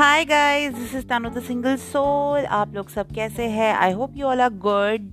[0.00, 3.74] Hi guys this is Tanu the single soul आप लोग सब कैसे हैं?
[3.74, 5.10] I hope you all are good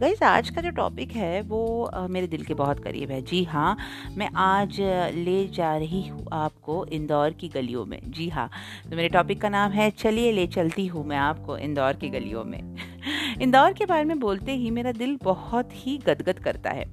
[0.00, 3.42] guys आज का जो टॉपिक है वो uh, मेरे दिल के बहुत करीब है। जी
[3.44, 3.76] हाँ
[4.16, 8.48] मैं आज uh, ले जा रही हूँ आपको इंदौर की गलियों में। जी हाँ
[8.90, 12.44] तो मेरे टॉपिक का नाम है चलिए ले चलती हूँ मैं आपको इंदौर की गलियों
[12.44, 12.76] में।
[13.42, 16.86] इंदौर के बारे में बोलते ही मेरा दिल बहुत ही गदगद करता है।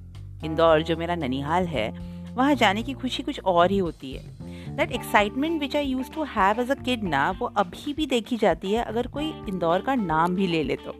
[0.44, 1.88] इंदौर जो मेरा ननिहाल है
[2.34, 4.39] वहाँ जाने की खुशी कुछ और ही होती है।
[4.80, 8.36] That excitement which I use to have as a kid ना, वो अभी भी देखी
[8.36, 10.94] जाती है, अगर कोई इंदौर का नाम भी ले ले तो।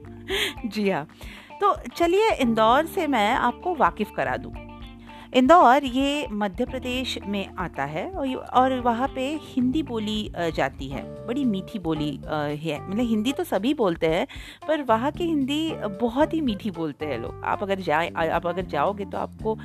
[0.68, 1.08] जी हाँ।
[1.60, 4.69] तो चलिए, इंदौर से मैं आपको वाकिफ़ करा दूँ।
[5.32, 11.02] इंदौर ये मध्य प्रदेश में आता है और और वहाँ पे हिंदी बोली जाती है।
[11.26, 14.26] बड़ी मीठी बोली है। मतलब हिंदी तो सभी बोलते हैं,
[14.68, 18.66] पर वहाँ की हिंदी बहुत ही मीठी बोलते हैं लोग। आप अगर जाए आप अगर
[18.66, 19.58] जाओगे तो आपको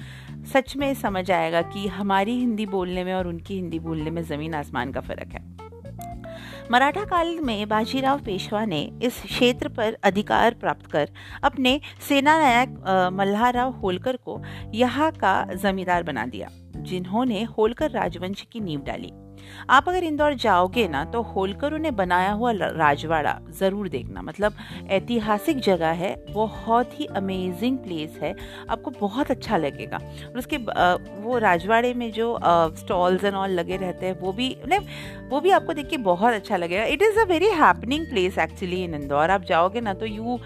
[0.53, 4.53] सच में समझ आएगा कि हमारी हिंदी बोलने में और उनकी हिंदी बोलने में ज़मीन
[4.53, 5.54] आसमान का फ़र्क है।
[6.71, 11.09] मराठा काल में बाजीराव पेशवा ने इस क्षेत्र पर अधिकार प्राप्त कर
[11.43, 12.69] अपने सेना नायक
[13.13, 14.41] मल्हाराव होलकर को
[14.73, 19.11] यहाँ का जमींदार बना दिया, जिन्होंने होलकर राजवंश की नींव डाली।
[19.69, 24.53] आप अगर इंदौर जाओगे ना तो होलकरों ने बनाया हुआ राजवाड़ा ज़रूर देखना। मतलब
[24.89, 28.33] ऐतिहासिक जगह है, बहुत ही अमेजिंग प्लेस है,
[28.69, 32.37] आपको बहुत अच्छा लगेगा। और उसके वो राजवाड़े में जो
[32.77, 34.87] स्टॉल्स एंड ऑल लगे रहते हैं, वो भी मतलब
[35.29, 38.83] वो भी आपको देख के बहुत अच्छा लगेगा। It is a very happening place actually
[38.83, 39.31] in Indore.
[39.31, 40.39] आप जाओगे ना तो यू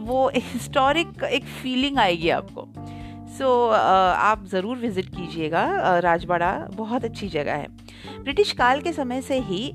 [0.00, 2.68] वो हिस्टोरिक एक फीलिंग आएगी आपको।
[3.40, 7.66] सो so, आप ज़रूर विज़िट कीजिएगा। राजवाड़ा बहुत अच्छी जगह है।
[8.22, 9.66] ब्रिटिश काल के समय से ही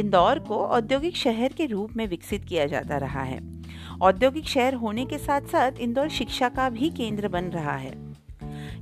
[0.00, 3.40] इंदौर को औद्योगिक शहर के रूप में विकसित किया जाता रहा है।
[4.02, 7.92] औद्योगिक शहर होने के साथ साथ इंदौर शिक्षा का भी केंद्र बन रहा है।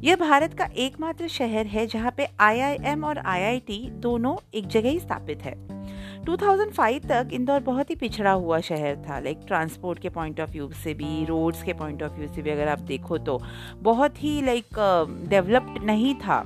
[0.04, 5.00] यह भारत का एकमात्र शहर है जहाँ पे आईआईएम और आईआईटी दोनों एक जगह ही
[5.00, 5.75] स्थापित है।
[6.26, 10.68] 2005 तक इंदौर बहुत ही पिछड़ा हुआ शहर था। लाइक ट्रांसपोर्ट के पॉइंट ऑफ़ व्यू
[10.84, 13.40] से भी रोड्स के पॉइंट ऑफ़ व्यू से भी अगर आप देखो तो
[13.82, 14.78] बहुत ही लाइक
[15.28, 16.42] डेवलप्ड नहीं था।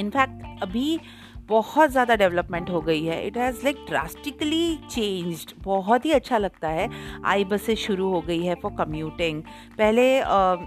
[0.00, 0.98] इनफैक्ट अभी
[1.48, 6.68] बहुत ज़्यादा डेवलपमेंट हो गई है। It has like drastically changed बहुत ही अच्छा लगता
[6.68, 6.88] है।
[7.24, 9.42] आई बसें शुरू हो गई है फॉर कम्यूटिंग
[9.78, 10.06] पहले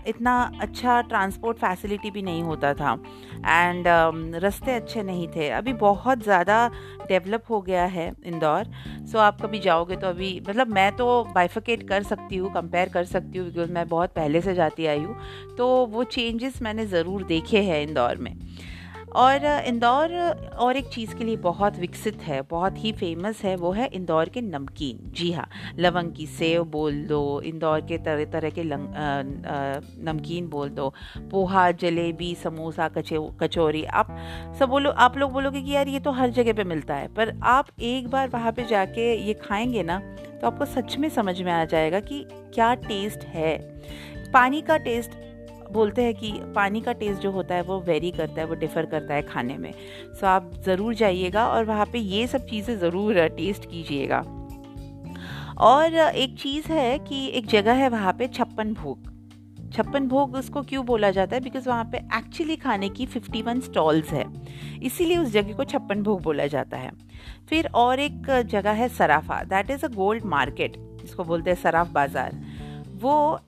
[0.10, 2.94] इतना अच्छा ट्रांसपोर्ट फैसिलिटी भी नहीं होता था।
[3.38, 3.88] एंड
[4.44, 6.70] रास्ते अच्छे नहीं थे। अभी बहुत ज़्यादा
[7.08, 11.24] डेवलप हो गया है इंदौर। सो so, आप कभी जाओगे तो अभी मतलब मैं तो
[11.36, 15.00] बाइफिकेट कर सकती हूँ कंपेयर कर सकती हूँ बिकॉज़ मैं बहुत पहले से जाती आई
[15.00, 15.18] हूँ।
[15.58, 18.36] तो वो चेंजेस मैंने ज़रूर देखे हैं इंदौर में।
[19.18, 20.14] और इंदौर,
[20.58, 24.30] और एक चीज़ के लिए बहुत विकसित है, बहुत ही फ़ेमस है, वो है इंदौर
[24.30, 25.48] के नमकीन। जी हाँ
[25.80, 28.88] लवंग की सेव बोल दो, इंदौर के तरह तरह के लंग
[30.08, 30.94] नमकीन बोल दो,
[31.32, 34.16] पोहा, जलेबी, समोसा, कचे, कचौरी। आप
[34.60, 37.34] सब बोलो, आप लोग बोलोगे कि यार ये तो हर जगह पे मिलता है, पर
[37.46, 40.00] आप एक बार वहाँ पे जाके ये खाएँगे ना
[40.42, 43.58] तो आपको सच में समझ में आ जाएगा कि क्या टेस्ट है।
[44.34, 45.12] पानी का टेस्ट
[45.78, 48.86] बोलते हैं कि पानी का टेस्ट जो होता है, वो वेरी करता है, वो डिफ़र
[48.86, 49.72] करता है खाने में।
[50.14, 54.24] सो आप ज़रूर जाइएगा और वहाँ पे ये सब चीज़ें ज़रूर टेस्ट कीजिएगा।
[55.64, 59.16] और एक चीज़ है कि एक जगह है वहाँ पे छप्पन भोग।
[59.74, 61.42] छप्पन भोग उसको क्यों बोला जाता है?
[61.42, 64.26] बिकॉज़ वहाँ पे एक्चुअली खाने की 51 स्टॉल्स है।
[64.84, 66.92] इसीलिए उस जगह को छप्पन भोग बोला जाता है।
[67.50, 69.42] फिर और एक जगह है Sarafa.
[69.46, 72.40] That is a gold market इसको बोलते हैं सराफ बाज़ार।
[72.98, 73.40] वो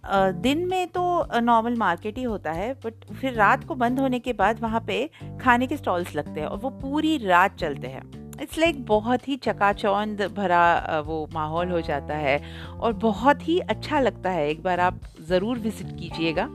[0.42, 4.34] दिन में तो नॉर्मल मार्केट ही होता है बट फिर रात को बंद होने के
[4.34, 5.10] बाद वहाँ पे
[5.42, 8.02] खाने के स्टॉल्स लगते हैं और वो पूरी रात चलते हैं।
[8.42, 13.60] इट्स लाइक like बहुत ही चकाचौंध भरा वो माहौल हो जाता है और बहुत ही
[13.60, 15.00] अच्छा लगता है। एक बार आप
[15.30, 16.48] ज़रूर विज़िट कीजिएगा।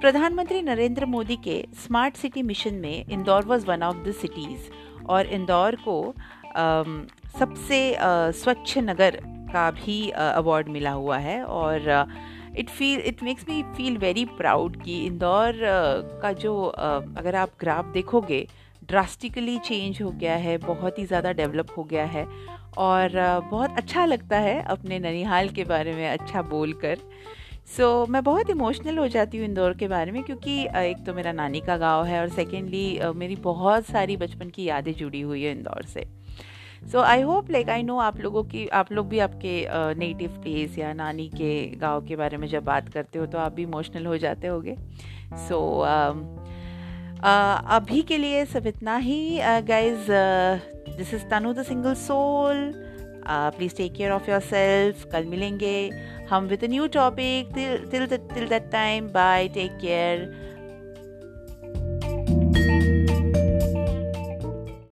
[0.00, 4.68] प्रधानमंत्री नरेंद्र मोदी के स्मार्ट सिटी मिशन में Indore was one of the cities
[5.06, 6.14] और इंदौर को
[7.38, 7.78] सबसे
[8.32, 9.18] स्वच्छ नगर
[9.52, 12.06] का भी अवार्ड मिला हुआ है और
[12.58, 15.60] it feel it makes me feel very proud कि इंदौर
[16.22, 18.46] का जो अगर आप ग्राफ देखोगे
[18.88, 22.26] ड्रास्टिकली चेंज हो गया है बहुत ही ज़्यादा डेवलप हो गया है
[22.78, 23.10] और
[23.50, 26.98] बहुत अच्छा लगता है अपने ननिहाल के बारे में अच्छा बोल कर
[27.76, 31.14] सो so, मैं बहुत इमोशनल हो जाती हूँ इंदौर के बारे में क्योंकि एक तो
[31.14, 35.42] मेरा नानी का गाँव है और सेकेंडली मेरी बहुत सारी बचपन की यादें जुड़ी हुई
[35.42, 36.04] है इंदौर से।
[36.92, 39.54] So I hope like I know आप लोगों की आप लोग भी आपके
[39.94, 43.52] नेटिव प्लेस या नानी के गाँव के बारे में जब बात करते हो तो आप
[43.52, 44.76] भी इमोशनल हो जाते होगे।
[45.48, 46.16] सो so,
[47.16, 50.10] uh, अभी के लिए सब इतना ही। Guys
[50.96, 52.72] this is Tanu the single soul
[53.28, 55.78] please take care of your self कल मिलेंगे
[56.30, 57.48] हम with new topic
[57.90, 60.45] till that time bye take care